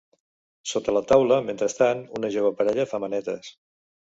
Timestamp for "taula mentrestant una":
1.11-2.33